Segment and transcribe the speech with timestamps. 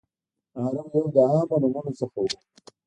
[0.53, 2.25] د عربو یو له عامو نومونو څخه و.